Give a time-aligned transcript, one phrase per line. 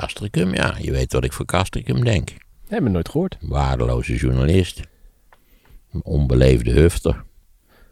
[0.00, 0.76] Castricum, ja.
[0.80, 2.30] Je weet wat ik voor Castricum denk.
[2.68, 3.36] heb ik nooit gehoord.
[3.40, 4.80] Waardeloze journalist.
[5.92, 7.24] Een onbeleefde hufter.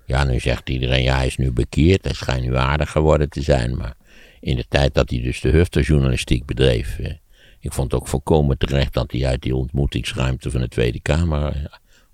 [0.06, 2.04] Ja, nu zegt iedereen, ja, hij is nu bekeerd.
[2.04, 3.76] Hij schijnt nu aardig geworden te zijn.
[3.76, 3.94] Maar
[4.40, 6.98] in de tijd dat hij dus de hufterjournalistiek bedreef.
[6.98, 7.12] eh,
[7.60, 11.46] ik vond het ook volkomen terecht dat hij uit die ontmoetingsruimte van de Tweede Kamer
[11.56, 11.64] eh,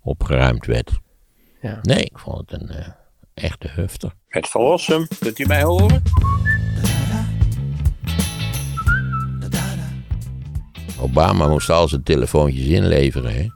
[0.02, 0.90] opgeruimd werd.
[1.62, 1.78] Ja.
[1.82, 2.88] Nee, ik vond het een eh,
[3.34, 4.12] echte hufter.
[4.28, 6.02] Het verlossen, kunt u mij horen?
[11.07, 13.34] Obama moest al zijn telefoontjes inleveren.
[13.34, 13.47] Hè?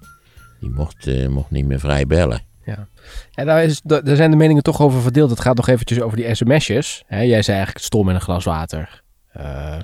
[0.61, 2.43] Die mocht, eh, mocht niet meer vrij bellen.
[2.65, 2.89] Ja.
[3.31, 5.31] Ja, daar, is, daar zijn de meningen toch over verdeeld.
[5.31, 7.03] Het gaat nog eventjes over die sms'jes.
[7.07, 9.03] Hè, jij zei eigenlijk stom in een glas water.
[9.33, 9.79] Eh,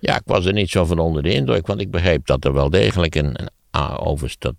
[0.00, 2.52] Ja, ik was er niet zo van onder de indruk, want ik begreep dat er
[2.52, 4.54] wel degelijk een, een ah, overigens dat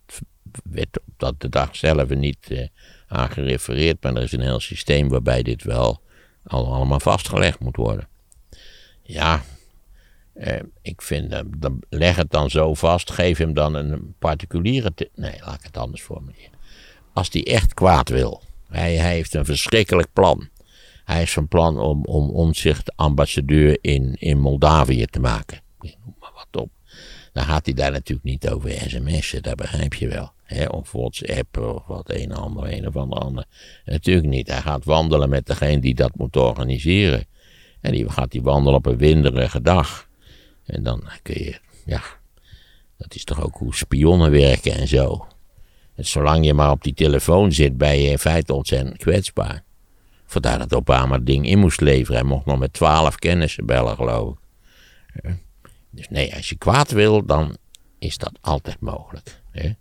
[0.64, 2.68] werd op dat de dag zelf niet eh,
[3.08, 6.02] aan gerefereerd, maar er is een heel systeem waarbij dit wel
[6.44, 8.08] al, allemaal vastgelegd moet worden.
[9.02, 9.42] Ja,
[10.34, 15.40] eh, ik vind, dan, leg het dan zo vast, geef hem dan een particuliere, nee,
[15.46, 16.52] laat ik het anders formuleren.
[17.14, 20.50] Als die echt kwaad wil, hij, hij heeft een verschrikkelijk plan.
[21.04, 25.62] Hij is van plan om, om Omtzigt ambassadeur in, in Moldavië te maken.
[25.80, 26.70] Noem maar wat op.
[27.34, 30.32] Dan gaat hij daar natuurlijk niet over sms'en, dat begrijp je wel.
[30.44, 30.66] Hè?
[30.66, 33.46] Of WhatsApp of wat een ander, een of ander.
[33.86, 34.48] Natuurlijk niet.
[34.48, 37.26] Hij gaat wandelen met degene die dat moet organiseren.
[37.82, 40.08] En die gaat die wandelen op een winderige dag.
[40.66, 42.02] En dan kun je, ja,
[42.98, 45.28] dat is toch ook hoe spionnen werken en zo.
[45.96, 49.64] En zolang je maar op die telefoon zit, ben je in feite ontzettend kwetsbaar.
[50.26, 52.20] Vandaar dat Obama het ding in moest leveren.
[52.20, 54.36] Hij mocht nog met twaalf kennissen bellen, geloof
[55.14, 55.36] ik.
[55.90, 57.58] Dus nee, als je kwaad wil, dan
[58.00, 59.42] is dat altijd mogelijk.
[59.52, 59.72] Hè?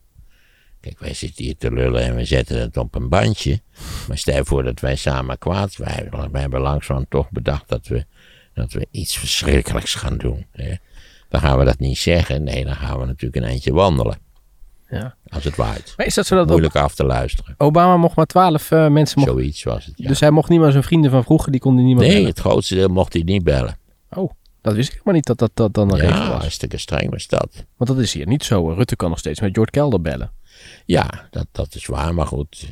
[0.80, 3.60] Kijk, wij zitten hier te lullen en we zetten het op een bandje.
[4.08, 8.06] Maar stel voor dat wij samen kwaad wij, wij hebben langzaam toch bedacht dat we,
[8.55, 10.47] dat we iets verschrikkelijks gaan doen.
[10.53, 10.75] Hè?
[11.28, 12.42] Dan gaan we dat niet zeggen.
[12.42, 14.19] Nee, dan gaan we natuurlijk een eindje wandelen.
[14.91, 15.14] ja.
[15.27, 15.94] Als het waait.
[15.97, 17.55] Maar is dat zo dat Moeilijk af te luisteren.
[17.59, 19.19] Obama mocht maar twaalf eh, mensen...
[19.20, 19.94] Mocht, Zoiets was het.
[19.97, 20.09] Ja.
[20.09, 22.31] Dus hij mocht niet maar zijn vrienden van vroeger, die konden niemand nee, bellen.
[22.31, 23.78] het grootste deel mocht hij niet bellen.
[24.10, 26.41] Oh, dat wist ik helemaal niet dat dat, dat dan een regel Ja, was.
[26.41, 27.65] hartstikke streng was dat.
[27.77, 28.69] Want dat is hier niet zo.
[28.69, 30.32] Rutte kan nog steeds met George Kelder bellen.
[30.84, 32.69] Ja, dat, dat is waar, maar goed.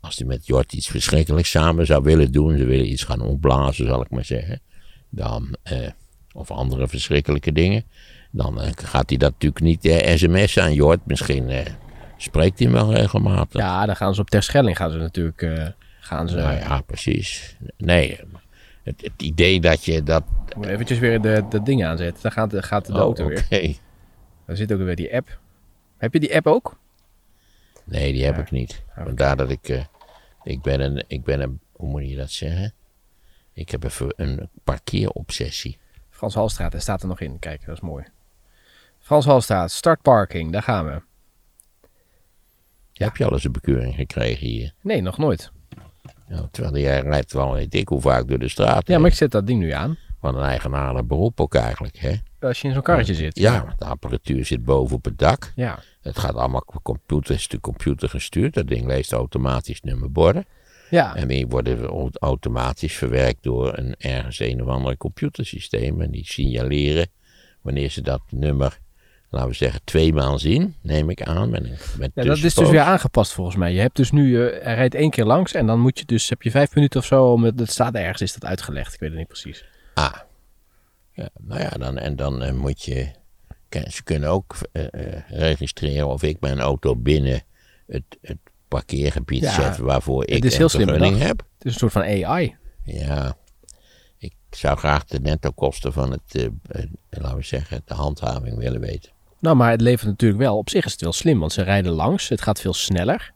[0.00, 3.86] Als hij met Jort iets verschrikkelijks samen zou willen doen, ze willen iets gaan opblazen,
[3.86, 4.60] zal ik maar zeggen.
[5.10, 5.88] Dan, eh,
[6.32, 7.84] of andere verschrikkelijke dingen.
[8.30, 11.00] Dan eh, gaat hij dat natuurlijk niet eh, sms'en aan Jort.
[11.06, 11.66] Misschien eh,
[12.16, 13.60] spreekt hij wel regelmatig.
[13.60, 15.42] Ja, dan gaan ze op Terschelling gaan ze natuurlijk...
[15.42, 15.66] eh,
[16.00, 17.56] gaan ze, Nou ja, precies.
[17.76, 18.20] Nee,
[18.82, 20.24] het, het idee dat je dat...
[20.56, 22.22] Moet eventjes weer de, de ding aanzetten.
[22.22, 23.42] Dan gaat, de- gaat de Oh, auto oké.
[23.50, 23.76] weer.
[24.46, 25.38] Daar zit ook weer die app.
[25.96, 26.78] Heb je die app ook?
[27.86, 28.82] Nee, die heb ik niet.
[28.94, 29.68] Vandaar dat ik.
[29.68, 29.84] eh,
[30.42, 31.04] ik ben een.
[31.06, 31.60] Ik ben een.
[31.72, 32.72] Hoe moet je dat zeggen?
[33.52, 35.78] Ik heb even een parkeerobsessie.
[36.10, 37.38] Frans Halstraat, hij staat er nog in.
[37.38, 38.04] Kijk, dat is mooi.
[38.98, 41.02] Frans Halstraat, start parking, daar gaan we.
[42.92, 44.72] Heb je al eens een bekeuring gekregen hier?
[44.80, 45.50] Nee, nog nooit.
[46.28, 48.88] Ja, terwijl jij rijdt wel weet ik hoe vaak door de straat.
[48.88, 49.98] Ja, maar ik zet dat ding nu aan.
[50.20, 52.14] Wat een eigenaardig beroep ook eigenlijk, hè?
[52.46, 53.38] Als je in zo'n karretje zit.
[53.38, 55.52] Ja, de apparatuur zit boven op het dak.
[55.54, 55.78] Ja.
[56.02, 56.64] Het gaat allemaal
[57.26, 58.54] is de computer gestuurd.
[58.54, 60.46] Dat ding leest automatisch nummerborden.
[60.90, 61.16] Ja.
[61.16, 66.00] En die worden automatisch verwerkt door een ergens een of ander computersysteem.
[66.00, 67.06] En die signaleren
[67.60, 68.78] wanneer ze dat nummer,
[69.30, 71.50] laten we zeggen, tweemaal zien, neem ik aan.
[71.50, 71.62] Met,
[71.98, 73.72] met Ja, dat is dus weer aangepast volgens mij.
[73.72, 76.28] Je hebt dus nu, eh, hij rijdt één keer langs en dan moet je dus,
[76.28, 78.94] heb je vijf minuten of zo, om het, het staat ergens, is dat uitgelegd.
[78.94, 79.64] Ik weet het niet precies.
[81.16, 83.10] Ja, nou ja, dan, en dan eh, moet je,
[83.88, 87.42] ze kunnen ook eh, eh, registreren of ik mijn auto binnen
[87.86, 88.38] het, het
[88.68, 91.38] parkeergebied Ja, zet waarvoor ik een vergunning heb.
[91.38, 92.56] Het is een soort van AI.
[92.82, 93.36] Ja,
[94.18, 96.50] ik zou graag de netto kosten van het,
[97.10, 99.10] laten we zeggen, de handhaving willen weten.
[99.40, 101.92] Nou, maar het levert natuurlijk wel, op zich is het wel slim, want ze rijden
[101.92, 103.32] langs, het gaat veel sneller.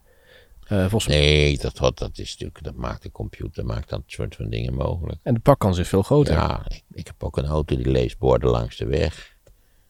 [0.71, 4.35] Eh, volgens Nee, dat, dat, dat is natuurlijk, dat maakt de computer, maakt dat soort
[4.35, 5.19] van dingen mogelijk.
[5.23, 6.33] en de pakkans is veel groter.
[6.33, 9.35] Ja, ik, ik heb ook een auto die leest borden langs de weg.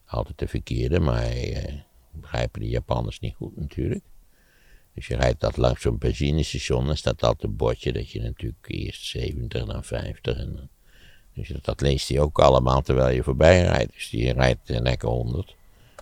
[0.06, 1.74] Altijd de verkeerde, maar eh,
[2.12, 4.04] begrijpen de Japanners niet goed natuurlijk.
[4.94, 8.66] Dus je rijdt dat langs zo'n benzinestation, dan staat altijd een bordje dat je natuurlijk
[8.66, 10.36] eerst 70, dan 50.
[10.36, 10.70] En,
[11.34, 13.92] dus dat, dat leest hij ook allemaal terwijl je voorbij rijdt.
[13.92, 15.54] Dus die rijdt eh, lekker 100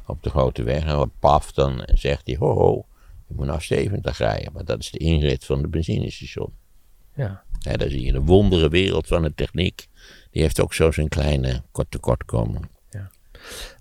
[0.07, 2.85] op de grote weg en wat paf, dan zegt hij, ho ho,
[3.31, 4.53] je moet nou 70 rijden.
[4.53, 6.53] Maar dat is de inrit van de benzinestation.
[7.15, 7.43] Ja.
[7.59, 9.87] Ja, daar zie je de wondere wereld van de techniek.
[10.31, 12.69] Die heeft ook zo zijn kleine kort tekortkoming.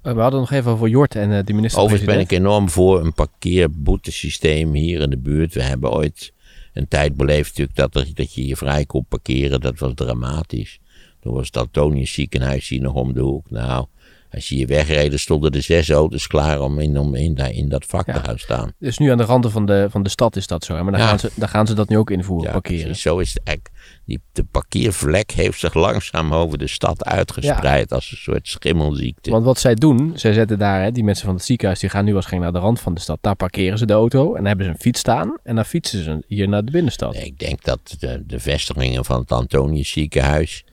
[0.01, 1.81] Eh, we hadden nog even over Jort en eh, de minister.
[1.81, 5.53] Overigens ben ik enorm voor een parkeerboetesysteem hier in de buurt.
[5.53, 6.33] We hebben ooit
[6.73, 9.61] een tijd beleefd natuurlijk dat, er, dat je hier vrij kon parkeren.
[9.61, 10.79] Dat was dramatisch.
[11.19, 13.49] Toen was het Antonius ziekenhuis hier nog om de hoek.
[13.49, 13.85] Nou,
[14.31, 17.85] als je hier wegreden, stonden er zes auto's klaar om in, om in, in dat
[17.85, 18.71] vak te gaan staan.
[18.79, 20.75] Dus nu aan de randen van de, van de stad is dat zo.
[20.75, 20.83] hè?
[20.83, 21.07] Maar dan, Ja.
[21.07, 22.83] gaan ze, dan gaan ze dat nu ook invoeren, Ja, parkeren.
[22.83, 23.01] precies.
[23.01, 23.77] Zo is het eigenlijk.
[24.05, 29.31] Die, de parkeervlek heeft zich langzaam over de stad uitgespreid als een soort schimmelziekte.
[29.31, 32.05] Want wat zij doen, zij zetten daar, hè, die mensen van het ziekenhuis, die gaan
[32.05, 33.17] nu waarschijnlijk naar de rand van de stad.
[33.21, 35.37] Daar parkeren ze de auto en dan hebben ze een fiets staan.
[35.43, 37.15] En dan fietsen ze hier naar de binnenstad.
[37.15, 40.63] Ik denk dat de, de vestigingen van het Antonius ziekenhuis,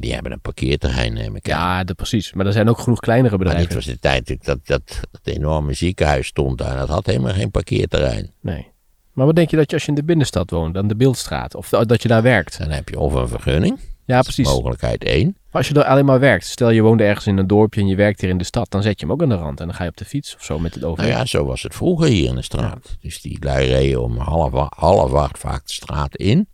[0.00, 1.58] die hebben een parkeerterrein, neem ik aan.
[1.58, 2.32] Ja, dat, precies.
[2.32, 3.74] Maar er zijn ook genoeg kleinere Maar dit bedrijven.
[3.74, 6.76] was de tijd dat, dat, het enorme ziekenhuis stond daar.
[6.76, 8.32] Dat had helemaal geen parkeerterrein.
[8.40, 8.66] Nee.
[9.12, 11.54] Maar wat denk je dat je als je in de binnenstad woont, aan de Beeldstraat,
[11.54, 12.58] of dat je daar werkt?
[12.58, 14.46] Dan heb je of een vergunning, Ja, precies.
[14.48, 15.26] mogelijkheid één.
[15.26, 17.86] Maar als je er alleen maar werkt, stel je woont ergens in een dorpje en
[17.86, 19.66] je werkt hier in de stad, dan zet je hem ook aan de rand en
[19.66, 21.04] dan ga je op de fiets of zo met het over.
[21.04, 22.96] Nou ja, zo was het vroeger hier in de straat.
[23.00, 26.48] Dus die lui reden om half, half acht vaak de straat in.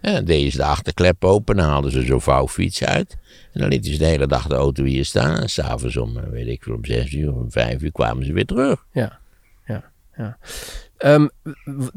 [0.00, 3.16] En dan deden ze de achterklep open, dan haalden ze zo'n vouwfiets uit.
[3.52, 5.36] En dan lieten ze de hele dag de auto hier staan.
[5.38, 8.24] En s'avonds om, eh, weet ik veel, om zes uur of om vijf uur kwamen
[8.24, 8.84] ze weer terug.
[8.92, 9.18] Ja,
[9.66, 9.84] ja,
[10.16, 10.38] ja.
[10.96, 11.28] Ehm,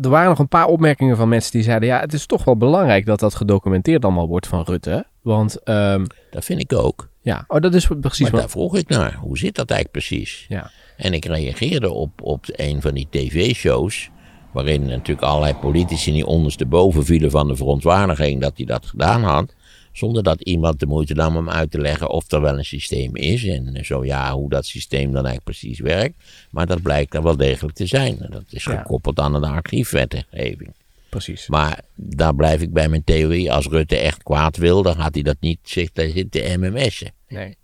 [0.02, 2.58] er waren nog een paar opmerkingen van mensen die zeiden: ja, het is toch wel
[2.58, 5.06] belangrijk dat dat gedocumenteerd allemaal wordt van Rutte.
[5.22, 7.10] Want ehm, Dat vind ik ook.
[7.22, 8.40] ja, oh, dat is precies Maar wat.
[8.40, 9.14] daar vroeg ik naar.
[9.16, 10.46] Hoe zit dat eigenlijk precies?
[10.50, 14.10] Ja, En ik reageerde op, op een van die tv-shows.
[14.54, 19.54] Waarin natuurlijk allerlei politici die ondersteboven vielen van de verontwaardiging dat hij dat gedaan had.
[19.92, 23.16] Zonder dat iemand de moeite nam om uit te leggen of er wel een systeem
[23.16, 23.46] is.
[23.46, 26.16] En zo ja, hoe dat systeem dan eigenlijk precies werkt.
[26.52, 28.18] Maar dat blijkt er wel degelijk te zijn.
[28.30, 30.74] Dat is gekoppeld aan de archiefwetgeving.
[31.10, 31.48] precies.
[31.48, 33.52] Maar daar blijf ik bij mijn theorie.
[33.52, 36.30] Als Rutte echt kwaad wil, dan gaat hij dat niet zitten
[36.60, 37.12] mms'en.
[37.28, 37.58] Nee,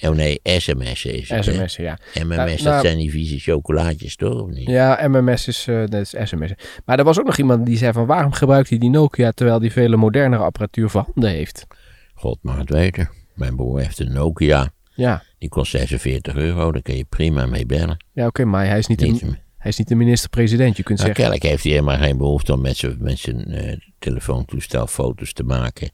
[0.00, 0.10] nee.
[0.10, 1.44] Oh nee, sms'en is het.
[1.44, 1.98] SMS'en, ja.
[2.14, 4.42] MMS, Nou, dat nou- zijn die vieze chocolaatjes toch?
[4.42, 4.68] Of niet?
[4.68, 6.56] Ja, MMS is, eh dat is sms'en.
[6.84, 9.60] Maar er was ook nog iemand die zei: van waarom gebruikt hij die Nokia terwijl
[9.60, 11.66] hij vele modernere apparatuur voorhanden heeft?
[12.14, 13.10] God mag het weten.
[13.34, 14.70] Mijn broer heeft een Nokia.
[14.94, 16.72] Ja, Die kost 46 euro.
[16.72, 18.04] Daar kun je prima mee bellen.
[18.12, 19.26] ja oké, maar hij is niet, Niet, de,
[19.58, 20.76] hij is niet de minister-president.
[20.76, 23.44] Je kunt nou, zeggen: kennelijk heeft hij helemaal geen behoefte om met zijn, met zijn
[23.44, 25.90] eh, telefoontoestel foto's te maken.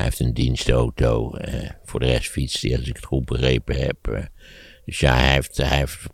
[0.00, 1.34] Hij heeft een dienstauto.
[1.34, 4.08] eh, voor de rest fietst hij, als ik het goed begrepen heb.
[4.08, 4.24] eh.
[4.84, 6.06] dus ja, hij, heeft, hij, heeft,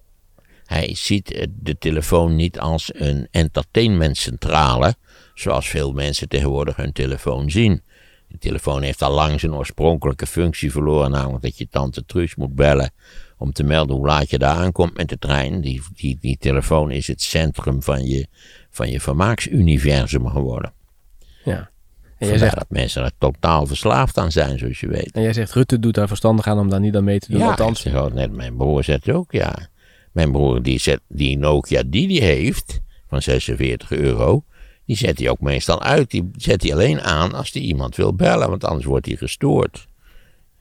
[0.64, 4.94] hij ziet eh, de telefoon niet als een entertainmentcentrale.
[5.34, 7.82] Zoals veel mensen tegenwoordig hun telefoon zien.
[8.28, 12.54] De telefoon heeft al lang zijn oorspronkelijke functie verloren, namelijk dat je tante Truus moet
[12.54, 12.90] bellen
[13.38, 15.60] om te melden hoe laat je daar aankomt met de trein.
[15.60, 18.26] Die, die, die telefoon is het centrum van je,
[18.70, 20.72] van je vermaaksuniversum geworden.
[21.44, 21.74] ja.
[22.18, 25.10] En jij, zegt, dat mensen er totaal verslaafd aan zijn, zoals je weet.
[25.12, 27.40] en jij zegt: Rutte doet daar verstandig aan om daar niet aan mee te doen.
[27.40, 29.68] Ja, Althans, zeg net, mijn broer zet ook, ja.
[30.12, 34.44] Mijn broer, die, zet, die Nokia die die heeft, van 46 euro,
[34.84, 36.10] die zet hij ook meestal uit.
[36.10, 39.86] Die zet hij alleen aan als hij iemand wil bellen, want anders wordt hij gestoord.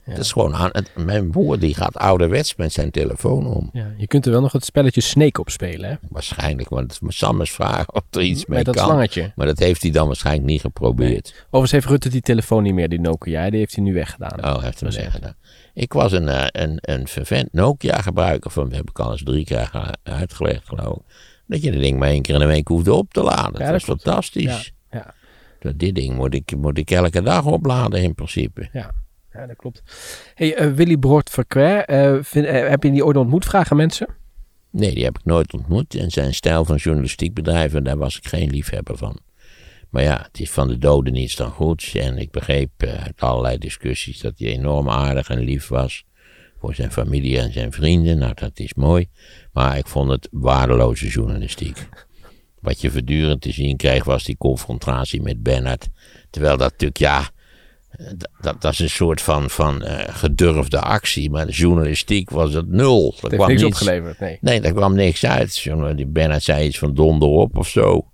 [0.06, 3.70] Dat is gewoon aan, het- mijn broer die gaat ouderwets met zijn telefoon om.
[3.74, 5.96] ja, je kunt er wel nog het spelletje Snake op spelen, hè?
[6.10, 8.86] Waarschijnlijk, want Sam is vragen of er iets mee Met dat kan.
[8.86, 9.32] slangetje.
[9.36, 11.34] Maar dat heeft hij dan waarschijnlijk niet geprobeerd.
[11.46, 13.50] Overigens heeft Rutte die telefoon niet meer, die Nokia.
[13.50, 14.46] Die heeft hij nu weggedaan.
[14.56, 15.36] Oh, heeft hem weggedaan.
[15.74, 19.68] Ik was een, eh, een, een vervent Nokia-gebruiker van, heb ik al eens drie keer
[19.68, 21.04] ge- uitgelegd geloof ik.
[21.48, 23.60] Dat je dat ding maar één keer in de week hoefde op te laden.
[23.60, 24.02] Dat dat klopt.
[24.02, 24.74] fantastisch.
[24.92, 25.14] Ja, ja,
[25.60, 28.70] Dat dit ding moet ik, moet ik elke dag opladen in principe.
[28.74, 28.92] ja.
[29.36, 29.84] Ja, dat klopt.
[30.36, 33.46] Hey, eh, Willy Broert Verquer, eh, eh, heb je die ooit ontmoet?
[33.46, 34.08] Vragen mensen?
[34.70, 35.96] Nee, die heb ik nooit ontmoet.
[35.96, 39.20] En zijn stijl van journalistiek bedrijven, daar was ik geen liefhebber van.
[39.90, 41.96] Maar ja, het is van de doden niets dan goeds.
[41.96, 46.04] En ik begreep uit allerlei discussies dat hij enorm aardig en lief was.
[46.60, 48.18] Voor zijn familie en zijn vrienden.
[48.18, 49.10] Nou, dat is mooi.
[49.54, 51.88] Maar ik vond het waardeloze journalistiek.
[52.60, 55.90] Wat je voortdurend te zien kreeg was die confrontatie met Bennett.
[56.30, 57.30] Terwijl dat natuurlijk, ja,
[57.98, 61.30] dat, dat, dat is een soort van, van eh, gedurfde actie.
[61.30, 63.14] Maar de journalistiek was het nul.
[63.16, 64.38] Er heeft kwam niks opgeleverd, nee.
[64.42, 65.64] Nee, daar kwam niks uit.
[65.96, 68.06] Die Bennett zei iets van donder op of zo.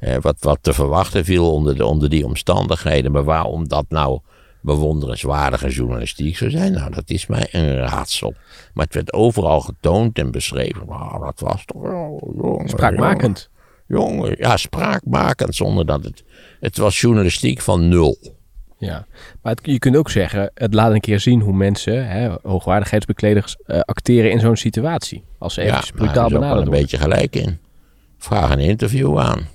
[0.00, 3.12] Eh, wat, wat te verwachten viel onder, de, onder die omstandigheden.
[3.12, 4.20] Maar waarom dat nou
[4.60, 8.34] bewonderenswaardige journalistiek zou zijn, nou, dat is mij een raadsel.
[8.74, 10.86] Maar het werd overal getoond en beschreven.
[10.86, 12.32] Wauw, dat was toch wel...
[12.36, 13.50] Jongen, Spraakmakend.
[13.86, 16.24] Jongen, jongen, ja, spraakmakend zonder dat het...
[16.60, 18.18] Het was journalistiek van nul.
[18.78, 19.06] Ja,
[19.42, 23.56] maar het- je kunt ook zeggen, het laat een keer zien hoe mensen, hè, hoogwaardigheidsbekleders,
[23.66, 25.24] eh, acteren in zo'n situatie.
[25.38, 27.58] Als ze Ja, daar brutaal ook wel benaderd een beetje gelijk in.
[28.18, 29.46] Vraag een interview aan.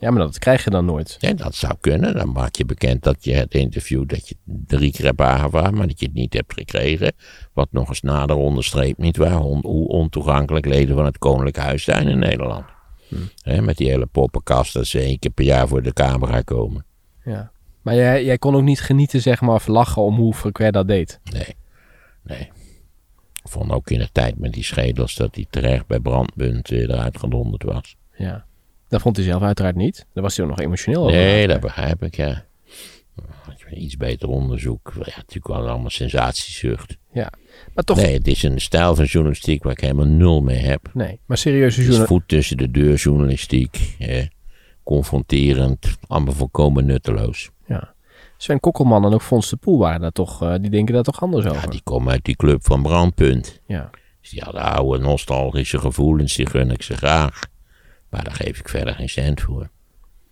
[0.00, 1.16] Ja, maar dat krijg je dan nooit.
[1.18, 2.14] Ja, dat zou kunnen.
[2.14, 5.86] Dan maak je bekend dat je het interview dat je drie keer hebt aangevraagd, maar
[5.86, 7.12] dat je het niet hebt gekregen.
[7.52, 11.82] Wat nog eens nader onderstreept, niet waar, on- hoe ontoegankelijk leden van het Koninklijk Huis
[11.84, 12.64] zijn in Nederland.
[13.42, 16.84] Hè, met die hele poppenkast dat ze één keer per jaar voor de camera komen.
[17.24, 17.50] Ja.
[17.82, 20.88] Maar jij, jij kon ook niet genieten, zeg maar, of lachen om hoe Frequent dat
[20.88, 21.20] deed.
[21.32, 21.56] Nee,
[22.22, 22.50] nee.
[23.44, 26.80] Ik vond ook in de tijd met die schedels dat hij terecht bij brandpunt eh,
[26.80, 27.96] eruit gedonderd was.
[28.16, 28.44] Ja.
[28.88, 30.06] Dat vond hij zelf uiteraard niet.
[30.12, 31.16] Daar was hij ook nog emotioneel over.
[31.16, 32.44] Nee, dat begrijp ik, ja.
[33.42, 34.92] Had je iets beter onderzoek.
[34.94, 36.96] Ja, natuurlijk wel allemaal sensatiezucht.
[37.12, 37.32] Ja.
[37.74, 40.90] Maar toch, Nee, het is een stijl van journalistiek waar ik helemaal nul mee heb.
[40.94, 41.20] nee.
[41.26, 42.06] Maar serieuze Het is journal...
[42.06, 43.94] voet tussen de deur journalistiek.
[43.98, 44.24] Eh,
[44.82, 47.50] confronterend, allemaal volkomen nutteloos.
[47.68, 47.94] Ja.
[48.36, 50.42] Sven Kokkelman en ook Fons de Poel waren daar toch...
[50.42, 51.62] eh, die denken daar toch anders over.
[51.62, 53.60] Ja, die komen uit die club van Brandpunt.
[53.66, 53.90] Ja.
[54.20, 57.40] Dus die hadden oude nostalgische gevoelens, die gun ik ze graag.
[58.08, 59.68] Maar daar geef ik verder geen cent voor.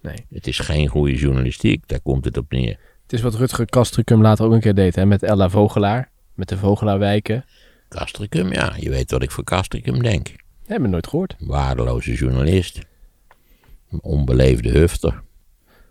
[0.02, 0.26] Nee.
[0.30, 2.78] Het is geen goede journalistiek, daar komt het op neer.
[3.02, 5.06] Het is wat Rutger Kastricum later ook een keer deed, hè.
[5.06, 6.10] Met Ella Vogelaar.
[6.34, 7.44] Met de Vogelaarwijken.
[7.88, 10.34] Castricum, ja, je weet wat ik voor Castricum denk.
[10.66, 11.36] Hebben we nooit gehoord.
[11.38, 12.80] Waardeloze journalist.
[13.90, 15.22] Een onbeleefde hufter.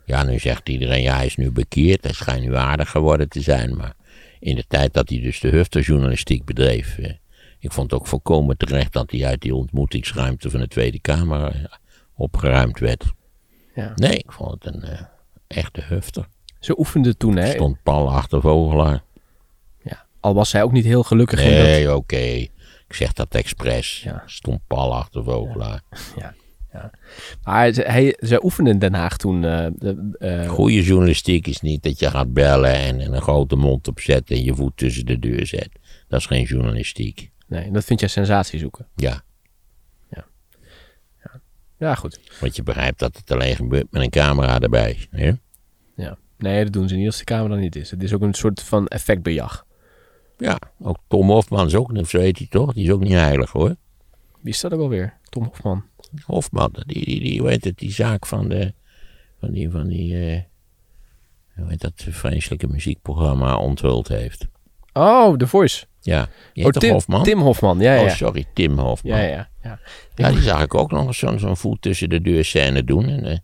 [0.06, 3.42] Ja, nu zegt iedereen, ja, hij is nu bekeerd, hij schijnt nu aardig geworden te
[3.42, 3.76] zijn.
[3.76, 3.94] Maar
[4.40, 7.12] in de tijd dat hij dus de hufterjournalistiek bedreef, eh,
[7.60, 11.46] ik vond het ook volkomen terecht dat hij uit die ontmoetingsruimte van de Tweede Kamer
[11.48, 11.64] eh,
[12.16, 13.06] opgeruimd werd.
[13.76, 13.92] Ja.
[13.96, 15.02] Nee, ik vond het een eh,
[15.48, 16.28] echte hufter.
[16.60, 17.52] Ze oefende toen, hè.
[17.52, 19.04] Stond pal achter Vogelaar.
[19.84, 20.06] Ja.
[20.20, 21.66] Al was zij ook niet heel gelukkig in dat...
[21.66, 22.16] Nee, oké.
[22.88, 24.02] Ik zeg dat expres.
[24.04, 24.24] Ja.
[24.26, 25.82] Stond pal achter Vogelaar.
[27.44, 29.44] Maar ze, hij, ze oefende in Den Haag toen...
[29.44, 33.55] eh, de, eh, Goede journalistiek is niet dat je gaat bellen en, en een grote
[33.55, 35.70] mond opzet en je voet tussen de deur zet.
[36.08, 37.32] Dat is geen journalistiek.
[37.48, 38.88] nee, dat vind jij sensatie zoeken.
[38.96, 39.24] Ja,
[41.77, 42.20] Ja, goed.
[42.39, 45.08] want je begrijpt dat het alleen gebeurt met een camera erbij.
[45.10, 45.32] Hè?
[45.96, 46.17] Ja.
[46.38, 47.91] Nee, dat doen ze niet als de camera niet is.
[47.91, 49.65] Het is ook een soort van effectbejag.
[50.38, 52.74] Ja, ook Tom Hofman is ook, zo heet hij toch?
[52.74, 53.75] Die is ook niet heilig hoor.
[54.41, 55.17] Wie is dat ook alweer?
[55.29, 55.84] Tom Hofman.
[56.25, 58.74] Hofman, die, die, die hoe heet het, die zaak van de,
[59.39, 60.41] van die, van die, eh,
[61.55, 64.48] hoe heet dat vreselijke muziekprogramma onthuld heeft.
[64.93, 65.86] Oh, The Voice.
[66.00, 67.24] Ja, Oh, Tim, Hofman?
[67.24, 68.03] Tim Hofman, ja, ja.
[68.03, 69.17] Oh, sorry, Tim Hofman.
[69.17, 69.79] Ja, ja, ja.
[70.15, 73.10] Ja, die zag ik ook nog eens zo'n zo'n voet tussen de deur scène doen.
[73.10, 73.38] En, eh,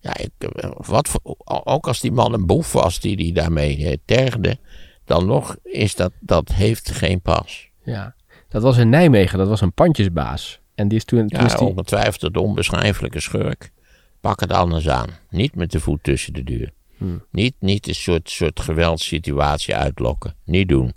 [0.00, 3.86] ja, ik, eh, wat voor, ook als die man een boef was die die daarmee
[3.88, 4.58] eh, tergde,
[5.04, 7.68] dan nog is dat, dat heeft geen pas.
[7.84, 8.14] ja.
[8.48, 10.60] Dat was in Nijmegen, dat was een pandjesbaas.
[10.74, 11.28] En die is toen...
[11.28, 13.72] toen Ja, is die, ongetwijfeld de onbeschrijfelijke schurk.
[14.20, 15.08] Pak het anders aan.
[15.30, 16.72] Niet met de voet tussen de deur.
[16.96, 17.24] Hmm.
[17.30, 20.34] Niet, niet een soort, soort geweldssituatie uitlokken.
[20.44, 20.92] Niet doen.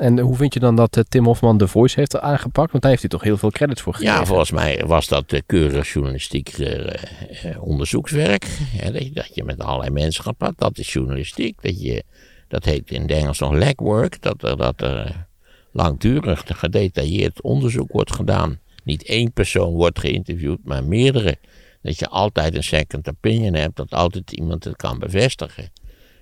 [0.00, 2.70] En hoe vind je dan dat eh, Tim Hofman The Voice heeft aangepakt?
[2.70, 4.18] Want daar heeft hij toch heel veel credits voor gekregen.
[4.18, 8.46] Ja, volgens mij was dat eh, keurig journalistiek eh, onderzoekswerk.
[8.92, 10.56] Dat, je, dat je met allerlei mensen gaat praten.
[10.58, 11.62] Dat is journalistiek.
[11.62, 12.04] Dat, je,
[12.48, 14.22] dat heet in het Engels nog legwork.
[14.22, 15.26] Dat er, dat er
[15.72, 18.58] langdurig gedetailleerd onderzoek wordt gedaan.
[18.90, 21.38] Niet één persoon wordt geïnterviewd, maar meerdere.
[21.82, 23.76] Dat je altijd een second opinion hebt.
[23.76, 25.72] Dat altijd iemand het kan bevestigen.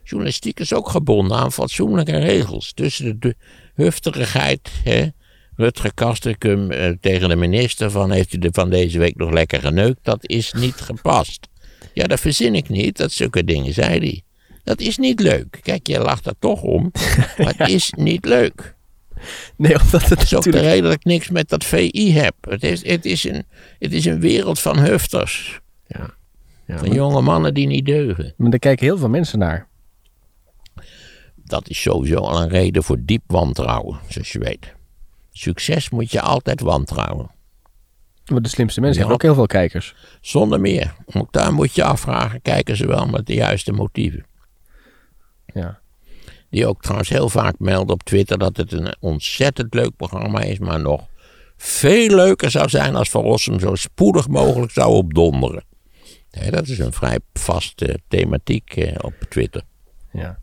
[0.02, 2.72] Journalistiek is ook gebonden aan fatsoenlijke regels.
[2.72, 3.36] Tussen de, de
[3.74, 5.06] hufterigheid, hè,
[5.56, 9.98] Rutger eh, tegen de minister van heeft u er van deze week nog lekker geneukt,
[10.02, 11.48] dat is niet gepast.
[11.92, 14.22] Ja, dat verzin ik niet, dat zulke dingen zei hij.
[14.64, 15.58] Dat is niet leuk.
[15.62, 16.90] Kijk, je lacht er toch om,
[17.38, 18.76] maar het is niet leuk.
[19.56, 20.64] Nee, omdat het Dat is ook de natuurlijk...
[20.64, 22.34] reden dat ik niks met dat VI heb.
[22.40, 23.44] Het is, het is, een,
[23.78, 25.60] het is een wereld van hufters.
[25.86, 26.16] Ja.
[26.66, 28.34] Ja, Van maar, jonge mannen die niet deugen.
[28.36, 29.66] maar daar kijken heel veel mensen naar.
[31.34, 34.74] Dat is sowieso al een reden voor diep wantrouwen, zoals je weet.
[35.32, 37.30] Succes moet je altijd wantrouwen.
[38.26, 39.94] Maar de slimste mensen hebben ook heel veel kijkers.
[40.20, 40.94] Zonder meer.
[41.12, 44.26] Ook daar moet je afvragen, kijken ze wel met de juiste motieven.
[45.46, 45.80] Ja.
[46.50, 50.58] Die ook trouwens heel vaak melden op Twitter dat het een ontzettend leuk programma is,
[50.58, 51.06] maar nog
[51.56, 55.64] veel leuker zou zijn als Van Rossum zo spoedig mogelijk zou opdonderen.
[56.30, 59.62] Nee, dat is een vrij vaste thematiek eh, op Twitter.
[60.12, 60.38] Ja.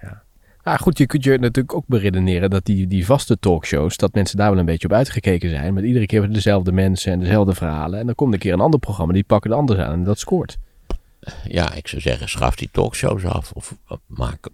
[0.00, 0.22] ja.
[0.62, 4.36] Ah, goed, je kunt je natuurlijk ook beredeneren dat die, die vaste talkshows, dat mensen
[4.36, 5.74] daar wel een beetje op uitgekeken zijn.
[5.74, 7.98] Met iedere keer dezelfde mensen en dezelfde verhalen.
[7.98, 10.18] En dan komt een keer een ander programma, die pakken de anders aan en dat
[10.18, 10.58] scoort.
[11.44, 13.52] Ja, ik zou zeggen, schaf die talkshows af.
[13.52, 14.48] Of, of maak.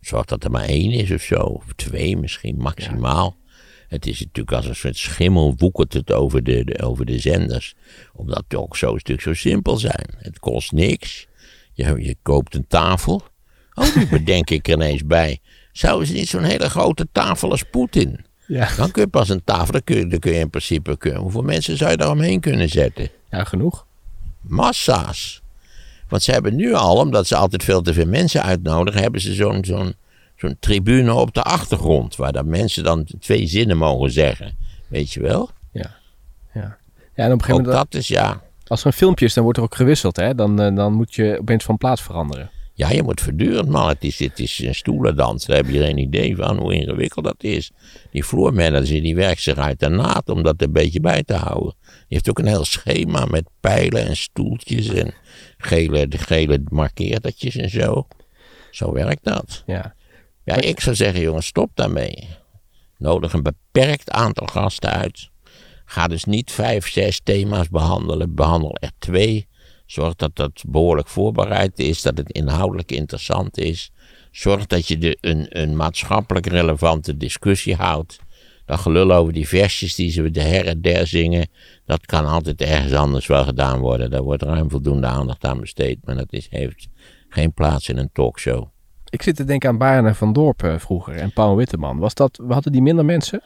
[0.00, 1.36] Zorg dat er maar één is of zo.
[1.36, 3.36] Of twee misschien, maximaal.
[3.88, 7.74] Het is natuurlijk als een soort schimmel woekert het over de, de- over de zenders.
[8.12, 10.06] Omdat talkshows natuurlijk zo simpel zijn.
[10.16, 11.26] Het kost niks.
[11.72, 13.22] Je, je koopt een tafel.
[13.74, 15.40] Oh, nu bedenk ik er ineens bij.
[15.72, 18.24] Zouden ze niet zo'n hele grote tafel als Poetin?
[18.46, 18.74] Ja.
[18.76, 20.96] Dan kun je pas een tafel, dan kun je, dan kun je in principe...
[20.98, 23.08] Kun, hoeveel mensen zou je daar omheen kunnen zetten?
[23.30, 23.86] Ja, genoeg.
[24.40, 25.42] Massa's.
[26.08, 29.34] Want ze hebben nu al, omdat ze altijd veel te veel mensen uitnodigen, hebben ze
[29.34, 29.94] zo'n zo'n
[30.36, 32.16] zo'n tribune op de achtergrond.
[32.16, 34.56] Waar dan mensen dan twee zinnen mogen zeggen.
[34.88, 35.50] Weet je wel?
[35.72, 35.94] Ja.
[36.54, 36.76] Ja.
[37.14, 38.42] Ja, en op een gegeven moment, dat is ja.
[38.66, 40.16] als er een filmpje is, dan wordt er ook gewisseld.
[40.16, 40.34] Hè?
[40.34, 42.50] Dan, eh, dan moet je opeens van plaats veranderen.
[42.78, 43.88] Ja, je moet voortdurend, man.
[43.88, 45.46] Het is, het is een stoelendans.
[45.46, 47.70] Daar heb je geen idee van hoe ingewikkeld dat is.
[48.10, 51.74] Die vloermanager die werkt zich uit de naad om dat een beetje bij te houden.
[51.80, 55.14] Die heeft ook een heel schema met pijlen en stoeltjes en
[55.56, 58.06] gele, gele markeerdertjes en zo.
[58.70, 59.62] Zo werkt dat.
[59.66, 59.94] Ja.
[60.44, 62.28] Ja, ik zou zeggen, jongens, stop daarmee.
[62.98, 65.28] Nodig een beperkt aantal gasten uit.
[65.84, 68.34] Ga dus niet vijf, zes thema's behandelen.
[68.34, 69.47] Behandel er twee.
[69.88, 73.92] Zorg dat dat behoorlijk voorbereid is, dat het inhoudelijk interessant is.
[74.30, 78.18] Zorg dat je de, een, een maatschappelijk relevante discussie houdt.
[78.64, 81.48] Dat gelul over die versjes die ze de her en der zingen,
[81.86, 84.10] dat kan altijd ergens anders wel gedaan worden.
[84.10, 86.88] Daar wordt ruim voldoende aandacht aan besteed, maar dat heeft
[87.28, 88.66] geen plaats in een talkshow.
[89.10, 91.98] Ik zit te denken aan Baren van Dorp eh, vroeger en Paul Witteman.
[91.98, 93.42] Was dat, hadden die minder mensen?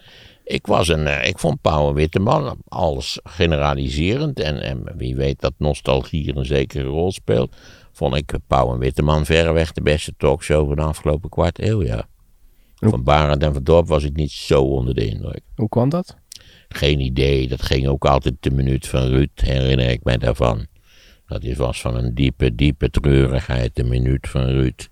[0.53, 4.41] Ik, was een, eh, ik vond Pauw Witteman alles generaliserend.
[4.41, 7.57] En, en wie weet dat nostalgie een zekere rol speelt.
[7.93, 12.07] Vond ik Pauw en Witteman verreweg de beste talkshow van de afgelopen kwart eeuw, ja.
[12.75, 15.41] Van Barend en van Dorp was ik niet zo onder de indruk.
[15.57, 16.17] Hoe kwam dat?
[16.69, 17.49] Geen idee.
[17.49, 20.67] Dat ging ook altijd de minuut van Ruud, herinner ik mij daarvan.
[21.27, 24.89] Dat was van een diepe, diepe treurigheid, de minuut van Ruud.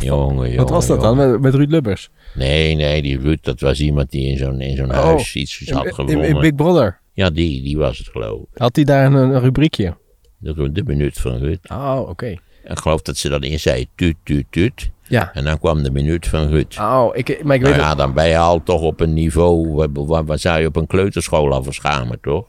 [0.00, 0.56] Jongen, jongen.
[0.56, 2.10] Wat was dat dan met, met Ruud Lubbers?
[2.34, 5.70] Nee, nee, die Ruud, dat was iemand die in zo'n, in zo'n Oh, huis iets
[5.70, 6.24] had In, gewonnen.
[6.28, 7.00] in Big Brother.
[7.12, 8.48] Ja, die, die was het geloof ik.
[8.58, 9.96] Had hij daar een, een rubriekje?
[10.38, 11.58] De, de minuut van Ruud.
[11.70, 12.26] Oh, oké.
[12.64, 14.90] Ik geloof dat ze dan eerst zei tuut, tuut, tuut.
[15.02, 15.34] Ja.
[15.34, 16.76] En dan kwam de minuut van Ruud.
[16.80, 19.68] Oh, ik, maar ik weet nou ja, dan ben je al toch op een niveau,
[19.72, 22.46] waar, waar, waar zou je op een kleuterschool al voor schamen, toch?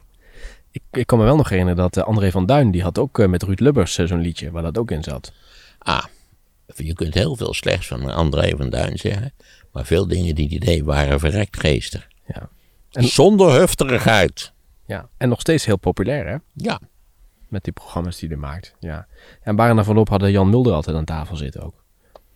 [0.71, 3.19] Ik, ik kan me wel nog herinneren dat eh, André van Duin, die had ook
[3.19, 5.31] eh, met Ruud Lubbers eh, zo'n liedje waar dat ook in zat.
[5.79, 6.03] Ah,
[6.75, 9.33] je kunt heel veel slechts van André van Duin zeggen.
[9.71, 12.07] Maar veel dingen die hij deed waren verrekt geestig.
[12.27, 12.49] Ja.
[12.91, 14.53] En- Zonder hufterigheid.
[14.85, 15.09] ja.
[15.17, 16.37] En nog steeds heel populair, hè?
[16.53, 16.79] Ja,
[17.47, 18.75] Met die programma's die hij maakt.
[18.79, 19.07] Ja.
[19.41, 21.83] En Barend van Lop hadden Jan Mulder altijd aan tafel zitten ook.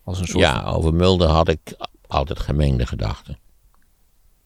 [0.04, 0.40] Als een soort...
[0.44, 1.60] ja, over Mulder had ik
[2.08, 3.38] altijd gemengde gedachten.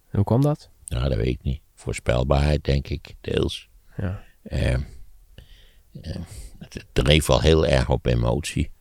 [0.10, 0.70] En Hoe kwam dat?
[0.88, 1.62] Nou, dat weet ik niet.
[1.76, 3.70] Voorspelbaarheid, denk ik, deels.
[3.98, 4.24] Ja.
[4.44, 4.80] Eh, eh,
[6.60, 8.72] het dreef wel heel erg op emotie.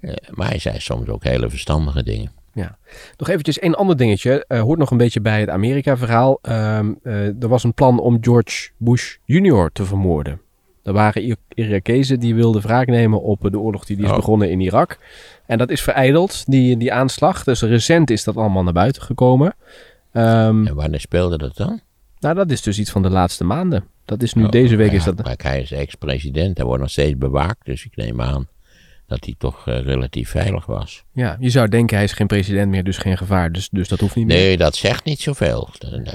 [0.00, 2.32] Eh, maar hij zei soms ook hele verstandige dingen.
[2.54, 2.78] Ja.
[3.16, 4.44] Nog eventjes één ander dingetje.
[4.48, 6.38] eh, hoort nog een beetje bij het Amerika-verhaal.
[6.42, 9.70] Ehm, eh, er was een plan om George Bush Jr.
[9.72, 10.40] te vermoorden.
[10.82, 14.16] Er waren Ir- Irakezen die wilden wraak nemen op de oorlog die, die is Oh.
[14.16, 14.98] begonnen in Irak.
[15.46, 17.44] En dat is vereideld, die, die aanslag.
[17.44, 19.54] Dus recent is dat allemaal naar buiten gekomen.
[20.12, 21.80] Ehm, En wanneer speelde dat dan?
[22.20, 23.84] Nou, dat is dus iets van de laatste maanden.
[24.04, 25.22] Dat is nu Oh, deze week ja, is dat...
[25.24, 26.56] maar hij is ex-president.
[26.56, 27.64] Hij wordt nog steeds bewaakt.
[27.64, 28.48] Dus ik neem aan
[29.06, 31.04] dat hij toch eh, relatief veilig was.
[31.12, 33.52] Ja, je zou denken hij is geen president meer, dus geen gevaar.
[33.52, 34.36] Dus, dus dat hoeft niet meer.
[34.36, 35.68] Nee, dat zegt niet zoveel.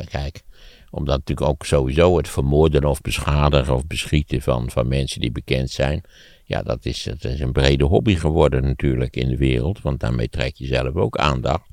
[0.10, 0.42] Kijk,
[0.90, 5.70] omdat natuurlijk ook sowieso het vermoorden of beschadigen of beschieten van, van mensen die bekend
[5.70, 6.02] zijn.
[6.46, 9.82] Ja, dat is, dat is een brede hobby geworden natuurlijk in de wereld.
[9.82, 11.68] Want daarmee trek je zelf ook aandacht.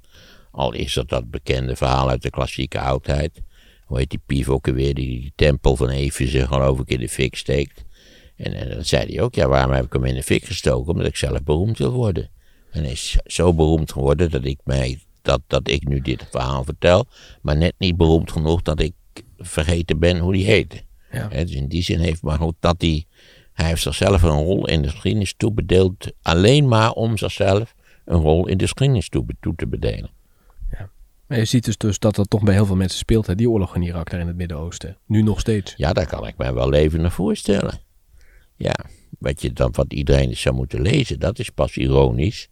[0.50, 3.42] Al is dat dat bekende verhaal uit de klassieke oudheid.
[3.84, 7.08] Hoe heet die pief ook alweer, die die tempel van Efeze geloof ik in de
[7.08, 7.84] fik steekt.
[8.36, 10.92] En, en dan zei hij ook, ja waarom heb ik hem in de fik gestoken?
[10.92, 12.30] Omdat ik zelf beroemd wil worden.
[12.70, 16.64] En hij is zo beroemd geworden dat ik, mij, dat, dat ik nu dit verhaal
[16.64, 17.06] vertel.
[17.42, 18.94] Maar net niet beroemd genoeg dat ik
[19.38, 20.82] vergeten ben hoe die heette.
[21.12, 21.28] Ja.
[21.28, 23.04] Dus in die zin heeft maar goed dat hij,
[23.52, 26.12] hij heeft zichzelf een rol in de geschiedenis toebedeeld.
[26.22, 30.14] Alleen maar om zichzelf een rol in de geschiedenis toe, toe te bedelen.
[31.26, 33.50] Maar je ziet dus, dus dat dat toch bij heel veel mensen speelt, hè, die
[33.50, 34.96] oorlog in Irak daar in het Midden-Oosten.
[35.06, 35.74] Nu nog steeds.
[35.76, 37.80] Ja, daar kan ik me wel levendig voorstellen.
[38.56, 38.74] Ja,
[39.18, 42.48] wat, je dan, wat iedereen zou moeten lezen, dat is pas ironisch.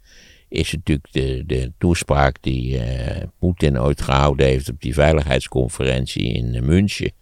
[0.49, 6.55] Is natuurlijk de, de toespraak die eh, Poetin ooit gehouden heeft op die veiligheidsconferentie in
[6.55, 7.13] eh, München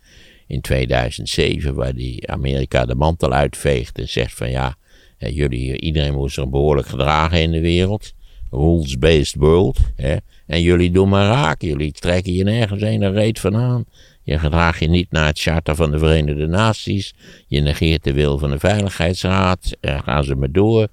[0.46, 4.76] in 2007, waar die Amerika de mantel uitveegt en zegt van ja,
[5.18, 8.12] jullie, iedereen moet zich behoorlijk gedragen in de wereld.
[8.50, 9.78] Rules-based world.
[9.96, 10.16] Hè?
[10.46, 11.62] En jullie doen maar raak.
[11.62, 13.84] Jullie trekken je nergens een reet van aan.
[14.22, 17.14] Je gedraagt je niet naar het charter van de Verenigde Naties.
[17.46, 19.76] Je negeert de wil van de Veiligheidsraad.
[19.80, 20.88] Er gaan ze maar door.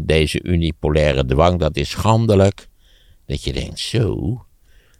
[0.00, 2.68] Deze unipolaire dwang, dat is schandelijk.
[3.26, 4.44] Dat je denkt, zo,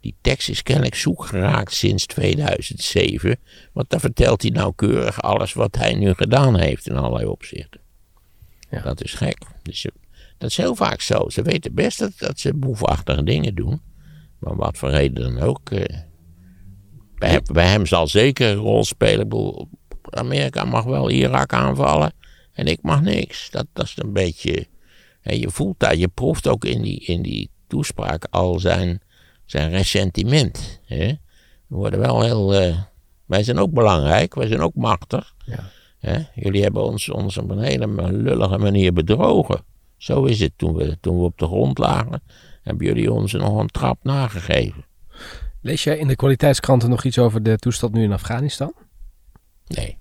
[0.01, 3.39] die tekst is kennelijk zoek geraakt sinds 2007.
[3.73, 7.81] Want dan vertelt hij nauwkeurig alles wat hij nu gedaan heeft in allerlei opzichten.
[8.71, 8.81] Ja.
[8.83, 9.39] Dat is gek.
[9.63, 9.93] Dus, eh,
[10.39, 11.29] dat is heel vaak zo.
[11.29, 13.81] Ze weten best dat, dat ze boefachtige dingen doen.
[14.39, 15.71] Maar wat voor reden dan ook.
[15.71, 15.99] eh,
[17.23, 19.29] bij, hem, bij hem zal zeker een rol spelen.
[19.29, 19.69] Bedoel,
[20.11, 22.13] Amerika mag wel Irak aanvallen.
[22.53, 23.51] En ik mag niks.
[23.51, 24.67] Dat, dat is een beetje.
[25.21, 29.01] hè, je voelt dat, je proeft ook in die, in die toespraak al zijn,
[29.45, 30.81] zijn ressentiment.
[30.85, 31.07] Hè?
[31.67, 32.55] We worden wel heel.
[32.55, 32.77] eh,
[33.27, 35.35] wij zijn ook belangrijk, wij zijn ook machtig.
[35.47, 35.71] Ja.
[35.99, 36.19] Hè?
[36.35, 39.65] Jullie hebben ons, ons op een hele lullige manier bedrogen.
[39.97, 40.53] Zo is het.
[40.57, 42.23] Toen we, toen we op de grond lagen,
[42.63, 44.85] hebben jullie ons nog een trap nagegeven.
[45.63, 48.73] Lees jij in de kwaliteitskranten nog iets over de toestand nu in Afghanistan?
[49.67, 49.99] Nee.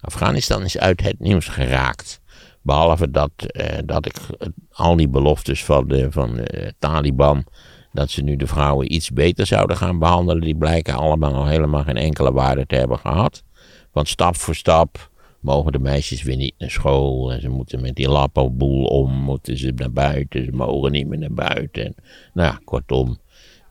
[0.00, 2.20] Afghanistan is uit het nieuws geraakt.
[2.62, 7.44] Behalve dat, eh, dat ik eh, al die beloftes van de, van de Taliban.
[7.92, 10.42] dat ze nu de vrouwen iets beter zouden gaan behandelen.
[10.42, 13.42] die blijken allemaal nog helemaal geen enkele waarde te hebben gehad.
[13.92, 17.32] Want stap voor stap mogen de meisjes weer niet naar school.
[17.32, 20.44] En ze moeten met die lappenboel om, moeten ze naar buiten.
[20.44, 21.84] Ze mogen niet meer naar buiten.
[21.84, 21.94] En,
[22.34, 23.18] nou ja, kortom.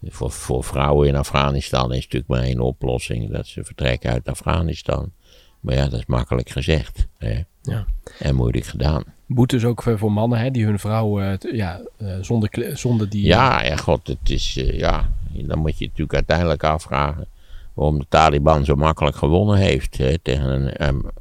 [0.04, 5.12] Voor, voor vrouwen in Afghanistan is natuurlijk maar één oplossing: dat ze vertrekken uit Afghanistan.
[5.60, 7.08] Maar ja, dat is makkelijk gezegd.
[7.18, 7.42] Hè?
[7.62, 7.86] Ja.
[8.20, 9.04] En moeilijk gedaan.
[9.26, 13.26] Boetes ook voor mannen hè, die hun vrouw eh, ja, eh, zonder, zonder die...
[13.26, 17.28] Ja, ja, god, het is, eh, ja, dan moet je natuurlijk uiteindelijk afvragen
[17.74, 21.12] waarom de Taliban zo makkelijk gewonnen heeft hè, tegen een,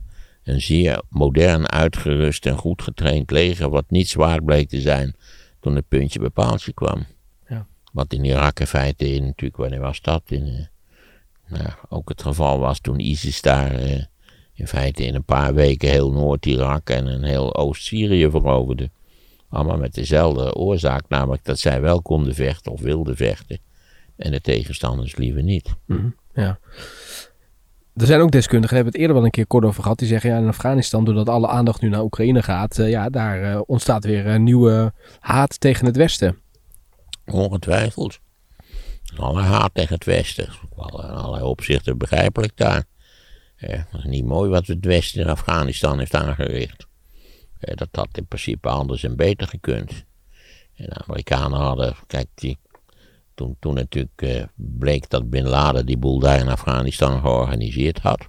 [0.44, 5.14] een zeer modern uitgerust en goed getraind leger, wat niet zwaar bleek te zijn
[5.60, 7.06] toen het puntje bij paaltje kwam.
[7.96, 10.22] Wat in Irak in feite, in, natuurlijk, wanneer was dat?
[10.26, 14.02] In, eh, nou, ook het geval was toen ISIS daar eh,
[14.54, 18.90] in feite in een paar weken heel Noord-Irak en een heel Oost-Syrië veroverde.
[19.48, 23.58] Allemaal met dezelfde oorzaak, namelijk dat zij wel konden vechten of wilden vechten.
[24.16, 25.74] En de tegenstanders liever niet.
[25.86, 26.58] Mhm, ja.
[27.94, 29.98] Er zijn ook deskundigen, daar hebben het eerder wel een keer kort over gehad.
[29.98, 33.60] Die zeggen ja, in Afghanistan, doordat alle aandacht nu naar Oekraïne gaat, eh, ja, daar
[33.60, 36.44] ontstaat weer een nieuwe haat tegen het Westen.
[37.26, 38.18] Ongetwijfeld.
[39.16, 40.48] Alle haat tegen het Westen.
[40.76, 42.84] In allerlei opzichten begrijpelijk daar.
[43.60, 46.86] Dat is niet mooi wat het Westen in Afghanistan heeft aangericht.
[47.58, 50.04] Dat had in principe anders en beter gekund.
[50.74, 52.58] En de Amerikanen hadden, kijk, die,
[53.34, 58.28] toen, toen natuurlijk eh, bleek dat Bin Laden die boel daar in Afghanistan georganiseerd had.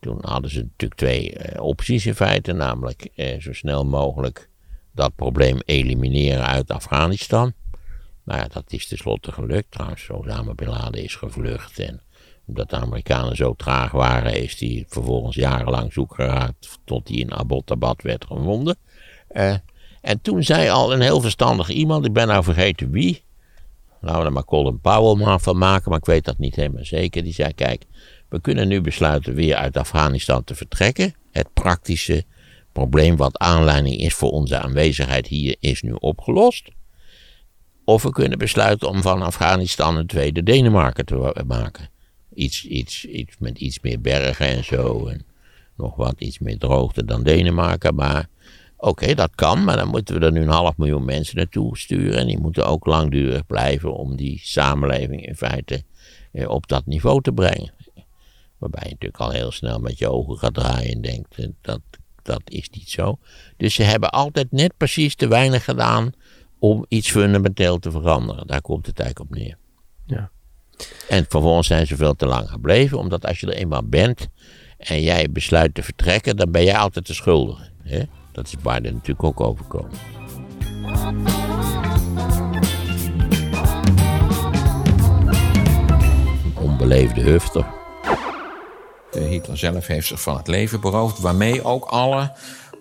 [0.00, 4.49] Toen hadden ze natuurlijk twee eh, opties in feite, namelijk eh, zo snel mogelijk
[4.92, 7.52] dat probleem elimineren uit Afghanistan.
[8.24, 9.70] Nou ja, dat is tenslotte gelukt.
[9.70, 11.78] Trouwens, Osama Bin Laden is gevlucht.
[11.78, 12.00] En
[12.46, 17.32] omdat de Amerikanen zo traag waren, is hij vervolgens jarenlang zoek geraakt tot hij in
[17.32, 18.76] Abbottabad werd gevonden.
[19.28, 19.54] Eh,
[20.00, 23.22] en toen zei al een heel verstandig iemand, ik ben nou vergeten wie.
[24.00, 26.84] Laten we er maar Colin Powell maar van maken, maar ik weet dat niet helemaal
[26.84, 27.22] zeker.
[27.22, 27.84] Die zei, kijk,
[28.28, 31.14] we kunnen nu besluiten weer uit Afghanistan te vertrekken.
[31.30, 32.24] Het praktische
[32.80, 36.68] probleem wat aanleiding is voor onze aanwezigheid hier is nu opgelost.
[37.84, 41.90] Of we kunnen besluiten om van Afghanistan een tweede Denemarken te maken.
[42.34, 45.06] Iets, iets, iets met iets meer bergen en zo.
[45.06, 45.24] En
[45.76, 47.94] nog wat iets meer droogte dan Denemarken.
[47.94, 48.28] Maar
[48.76, 49.64] oké, dat kan.
[49.64, 52.18] Maar dan moeten we er nu een half miljoen mensen naartoe sturen.
[52.18, 55.82] En die moeten ook langdurig blijven om die samenleving in feite
[56.32, 57.72] eh, op dat niveau te brengen.
[58.58, 61.80] Waarbij je natuurlijk al heel snel met je ogen gaat draaien en denkt, eh, dat,
[62.30, 63.18] dat is niet zo.
[63.56, 66.12] Dus ze hebben altijd net precies te weinig gedaan
[66.58, 68.46] om iets fundamenteel te veranderen.
[68.46, 69.56] Daar komt het eigenlijk op neer.
[70.06, 70.30] Ja.
[71.08, 74.28] En vervolgens zijn ze veel te lang gebleven, omdat als je er eenmaal bent
[74.78, 77.70] en jij besluit te vertrekken, dan ben jij altijd de schuldige.
[77.82, 78.02] Hè?
[78.32, 79.98] Dat is Biden natuurlijk ook overkomen.
[86.44, 87.79] Een onbeleefde hufter.
[89.12, 92.32] Eh, Hitler zelf heeft zich van het leven beroofd, waarmee ook alle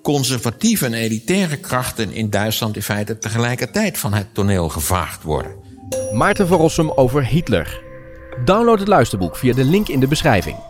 [0.04, 5.52] conservatieve en elitaire krachten in Duitsland in feite tegelijkertijd van het toneel gevaagd worden.
[6.13, 7.82] Maarten van over Hitler.
[8.46, 10.69] Download het luisterboek via de link in de beschrijving.